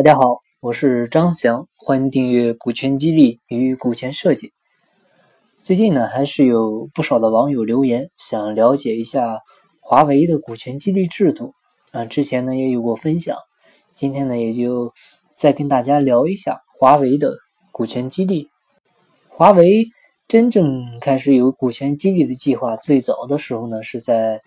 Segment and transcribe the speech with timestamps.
[0.00, 4.54] 大家好，我是张翔，欢迎订阅股权激励与股权设计。
[5.62, 9.40] 最近呢，还是有不少的网友留言，想了解一下
[9.82, 11.52] 华为的股权激励制度
[11.92, 12.06] 啊。
[12.06, 13.36] 之前呢也有过分享，
[13.94, 14.90] 今天呢也就
[15.36, 17.34] 再跟大家聊一下华为的
[17.70, 18.48] 股权激励。
[19.28, 19.84] 华为
[20.26, 24.40] 真正开始有股权激励的计划，最早的时候呢是在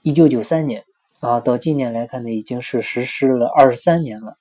[0.00, 0.82] 一九九三年
[1.20, 4.38] 啊，到今年来看呢，已经是实施了二十三年了。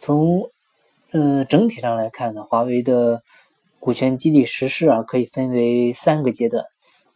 [0.00, 0.50] 从
[1.12, 3.22] 嗯整体上来看呢，华为的
[3.78, 6.64] 股权激励实施啊，可以分为三个阶段。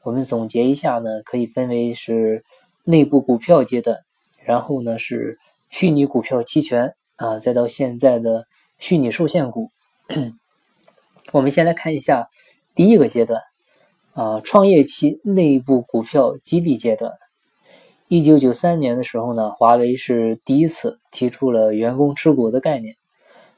[0.03, 2.45] 我们总结一下呢，可以分为是
[2.85, 4.01] 内部股票阶段，
[4.45, 5.39] 然后呢是
[5.71, 8.47] 虚拟股票期权啊，再到现在的
[8.79, 9.71] 虚拟受限股。
[11.33, 12.29] 我们先来看一下
[12.75, 13.41] 第一个阶段
[14.13, 17.13] 啊，创业期内部股票激励阶段。
[18.09, 22.95] 一九九三年的时候呢，华为是第一次提出了员工持股的概念。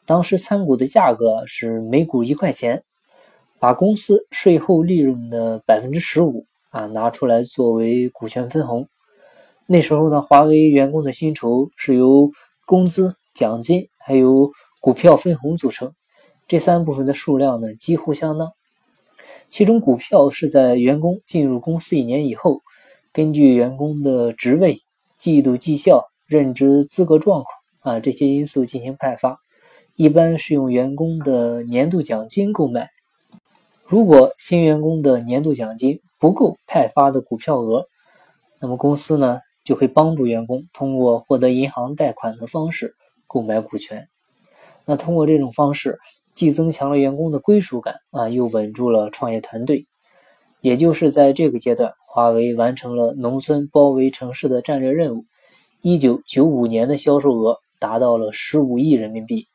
[0.04, 2.84] 当时参股的价格是每股一块钱，
[3.58, 8.86] 把公司税后利润的百分之十五啊拿出来作为股权分红。
[9.66, 12.30] 那时候呢，华为员工的薪酬是由
[12.64, 15.92] 工资、奖金还有股票分红组成，
[16.46, 18.52] 这三部分的数量呢几乎相当。
[19.50, 22.62] 其中股票是在员工进入公司一年以后。
[23.16, 24.82] 根据员工的职位、
[25.16, 29.38] 季度绩效、任职资格状况啊这些因素进行派发，
[29.94, 32.90] 一般是用员工的年度奖金购买。
[33.86, 37.86] 如果新员工的年度奖金不够派发的股票额，
[38.60, 44.10] 那么公司呢就会帮助员工通过获得银行贷款的方式购买股权。
[44.84, 45.98] 那通过这种方式，
[46.34, 49.86] 既增强了员工的归属感啊，又稳住了创业团队。
[50.60, 51.94] 也就是在这个阶段。
[52.16, 55.26] 华为完成了农村包围城市的战略任务。
[55.82, 59.46] 一九九五年的销售额达到了十五亿人民币。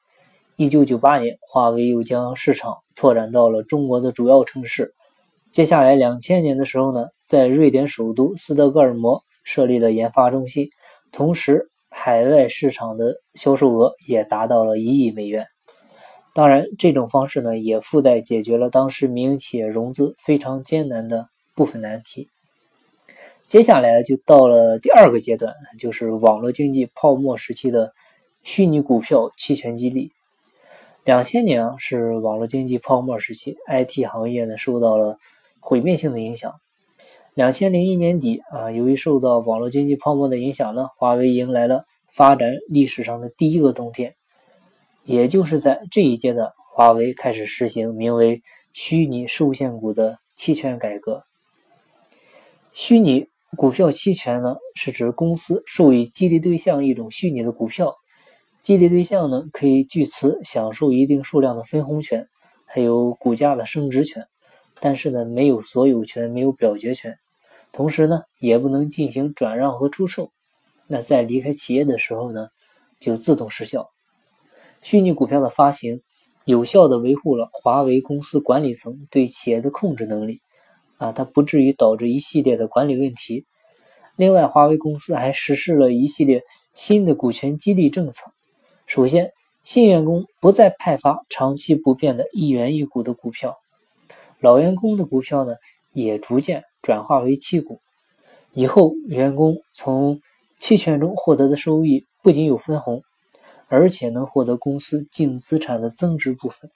[0.57, 4.93] 一九九八年，华为又将市场拓展到了中国的主要城市。
[5.49, 10.69] 接下来两千年的时候呢，在瑞典首都斯德哥尔摩设立了研发中心，
[11.11, 15.47] 同时海外市场的销售额也达到了一亿美元。
[16.35, 22.27] 当然，这种方式呢，也附带解决了当时民营企业融资非常艰难的部分难题。
[23.51, 27.93] 接下来就到了第二个阶段，就是网络经济泡沫时期的
[28.43, 30.13] 虚拟股票期权激励。
[31.03, 35.17] 两千年是网络经济泡沫时期，IT 行业呢受到了
[35.59, 36.61] 毁灭性的影响。
[37.33, 44.15] 两千零一年底啊，由于受到网络经济泡沫的影响呢，华为迎来了发展历史上的第一个冬天。
[45.03, 48.41] 也就是在这一阶段，华为开始实行名为
[48.71, 51.25] 虚拟受限股的期权改革。
[52.71, 57.93] 虚拟股票期权呢，是指公司授予激励对象一种虚拟的股票，
[58.63, 62.27] 激励对象呢可以据此享受一定数量的分红权，
[62.65, 64.25] 还有股价的升值权，
[64.79, 67.19] 但是呢没有所有权，没有表决权，
[67.73, 70.31] 同时呢也不能进行转让和出售。
[70.87, 72.47] 那在离开企业的时候呢，
[72.99, 73.89] 就自动失效。
[74.81, 76.01] 虚拟股票的发行，
[76.45, 80.41] 有效的维护了华为公司管理层对企业的控制能力。
[81.01, 83.43] 啊，它不至于导致一系列的管理问题。
[84.17, 86.43] 另外，华为公司还实施了一系列
[86.75, 88.31] 新的股权激励政策。
[88.85, 89.31] 首先，
[89.63, 93.57] 新员工不再派发长期不变的一元一股的股票，
[94.39, 95.55] 老员工的股票呢
[95.91, 97.79] 也逐渐转化为期股。
[98.53, 100.21] 以后，员工从
[100.59, 103.01] 期权中获得的收益不仅有分红，
[103.69, 106.69] 而且能获得公司净资产的增值部分。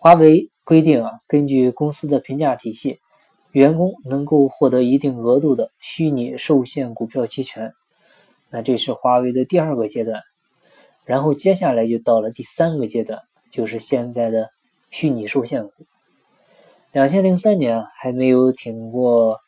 [0.00, 0.50] 华为。
[0.68, 3.00] 规定啊，根据公司的评价体系，
[3.52, 7.72] 员工能够获得一定额度的虚拟受限股票期权。
[8.50, 10.20] 那这是华为的第二个阶段，
[11.06, 13.18] 然后接下来就到了第三个阶段，
[13.50, 14.50] 就是现在的
[14.90, 15.72] 虚拟受限股。
[16.92, 19.38] 两千零三年还没有挺过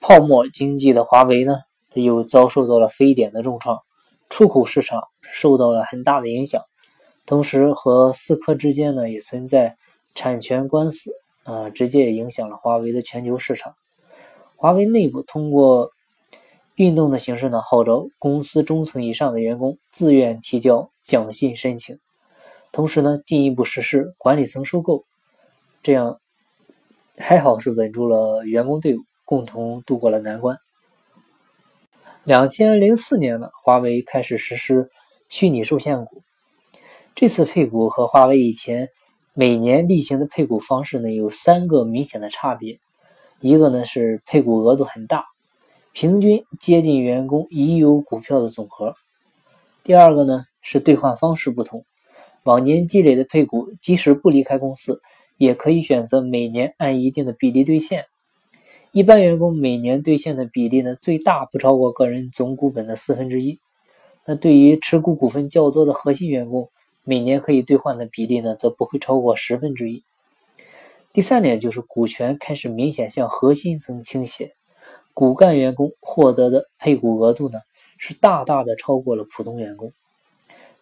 [0.00, 1.56] 泡沫经济的华为呢，
[1.94, 3.80] 又遭受到了非典的重创，
[4.30, 6.62] 出口市场受到了很大的影响，
[7.26, 9.76] 同时和思科之间呢也存在。
[10.14, 11.12] 产权官司
[11.42, 13.74] 啊，直接影响了华为的全球市场。
[14.56, 15.90] 华为内部通过
[16.76, 21.98] 运动的形式呢，号召公司中层以上的员工自愿提交奖薪申请，
[22.72, 25.04] 同时呢，进一步实施管理层收购，
[25.82, 26.20] 这样
[27.18, 30.56] 还好是稳住了员工队伍，共同度过了难关。
[32.22, 34.90] 两千零四年呢，华为开始实施
[35.28, 36.22] 虚拟受限股，
[37.14, 38.88] 这次配股和华为以前。
[39.36, 42.78] 每年例行的配股方式呢，有三个明显的差别。
[43.40, 45.24] 一个呢是配股额度很大，
[45.92, 48.94] 平均接近员工已有股票的总和。
[49.82, 51.84] 第二个呢是兑换方式不同。
[52.44, 55.02] 往年积累的配股，即使不离开公司，
[55.36, 58.04] 也可以选择每年按一定的比例兑现。
[58.92, 63.58] 一般员工每年兑现的比例呢，最大不超过个人总股本的四分之一。
[64.26, 66.70] 那对于持股股份较多的核心员工，
[67.04, 70.02] 每年可以兑换的比例呢，则不会超过十分之一。
[71.12, 74.54] 第三点就是股权开始明显向核心层倾斜，
[75.12, 77.60] 骨干员工获得的配股额度呢，
[77.98, 79.92] 是大大的超过了普通员工。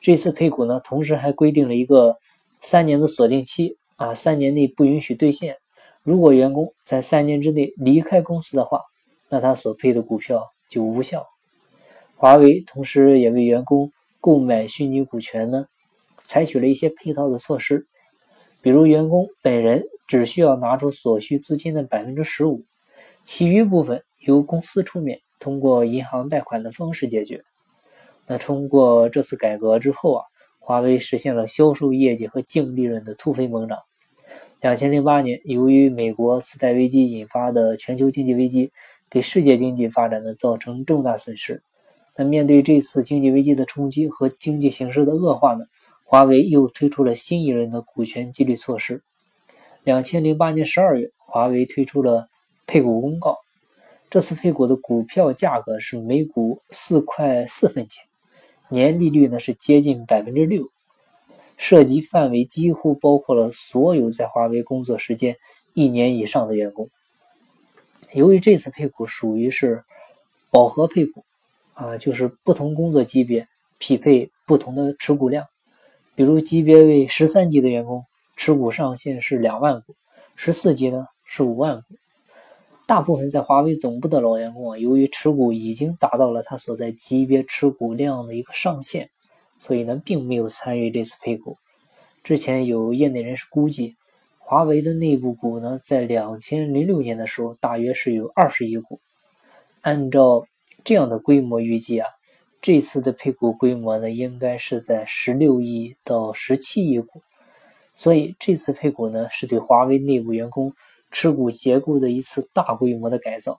[0.00, 2.16] 这次配股呢，同时还规定了一个
[2.60, 5.56] 三年的锁定期啊，三年内不允许兑现。
[6.02, 8.80] 如果员工在三年之内离开公司的话，
[9.28, 11.26] 那他所配的股票就无效。
[12.16, 15.66] 华为同时也为员工购买虚拟股权呢，
[16.32, 17.86] 采取了一些配套的措施，
[18.62, 22.64] 比如员工本人只需要拿出所需资金的百分之十五，
[23.22, 27.44] 其余部分由公司出面，通过银行贷款的方式解决。
[28.26, 30.24] 那通过这次改革之后啊，
[30.58, 33.80] 华为实现了销售业绩和净利润的突飞猛涨。
[34.62, 38.72] 两千零八年，由于美国次贷危机引发的全球经济危机，
[39.10, 41.62] 给世界经济发展呢造成重大损失。
[42.16, 45.66] 那面对这次经济危机的冲击和经济形势的恶化呢，
[46.12, 49.02] 华为又推出了新一轮的股权激励措施。
[49.82, 52.28] 两千零八年十二月，华为推出了
[52.66, 53.38] 配股公告，
[54.10, 58.04] 这次配股的股票价格是每股四块四分钱，
[58.68, 60.68] 年利率呢是接近百分之六，
[61.56, 65.38] 涉及范围几乎包括了所有在华为工作时间
[65.72, 66.90] 一年以上的员工。
[68.12, 69.82] 由于这次配股属于是
[70.50, 71.24] 饱和配股。
[71.72, 73.48] 啊，就是不同工作级别
[73.78, 75.46] 匹配不同的持股量，
[76.14, 78.04] 比如级别为十三级的员工，
[78.36, 79.94] 持股上限是两万股；
[80.36, 81.82] 十四级呢是五万股。
[82.86, 89.08] 大部分在华为总部的老员工啊，由于持股已经达到了他所在级别持股量的一个上限，
[89.56, 91.56] 所以呢，并没有参与这次配股。
[92.22, 93.96] 之前有业内人士估计，
[94.38, 99.00] 华为的内部股呢，在两千零六年的时候，大约是有二十亿股。
[99.80, 100.44] 按照
[100.84, 102.08] 这样的规模预计啊，
[102.62, 107.20] 这次的配股规模呢，应该是在十六亿到十七亿股。
[107.92, 110.72] 所以这次配股呢，是对华为内部员工
[111.10, 113.58] 持股结构的一次大规模的改造。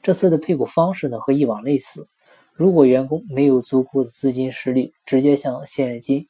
[0.00, 2.06] 这次的配股方式呢，和以往类似。
[2.54, 6.28] 如果员工没有足够的资金实力，直接向现金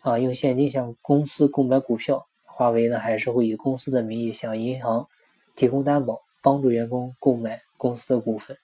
[0.00, 5.06] 啊，用现金向公司购买股票，华为呢，还是会以公司的名义向银行
[5.54, 8.56] 提供担保，帮助员工购买公司的股份。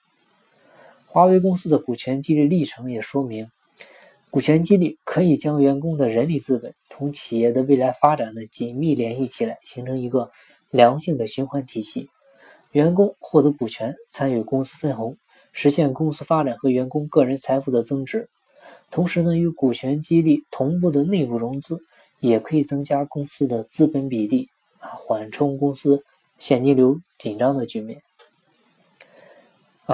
[1.13, 3.51] 华为公司的股权激励历程也说明，
[4.29, 10.31] 股权激励可以将员工的人力资本同企业的未来发展的紧密联系起来，形成一个
[10.69, 12.09] 良性的循环体系。
[12.71, 15.17] 员工获得股权，参与公司分红，
[15.51, 18.29] 实现公司发展和员工个人财富的增值。
[18.89, 21.83] 同时呢，与股权激励同步的内部融资，
[22.21, 24.47] 也可以增加公司的资本比例，
[24.79, 26.05] 啊，缓冲公司
[26.39, 28.01] 现金流紧张的局面。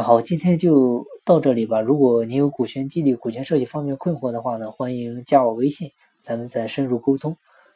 [0.02, 1.82] 好，今天就到这里吧。
[1.82, 5.92] 如果您有股权激励、股权设计方面困惑的话呢，欢迎加我微信，
[6.22, 7.36] 咱们再深入沟通。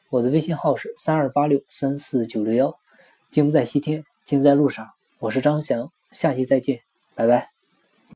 [0.09, 2.75] 我的微信号是三二八六三四九六幺。
[3.29, 4.89] 精不在西天，精在路上。
[5.19, 6.81] 我是张翔，下期再见，
[7.15, 7.50] 拜拜。